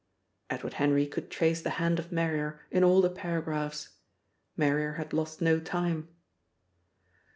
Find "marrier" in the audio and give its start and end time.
2.11-2.59, 4.57-4.93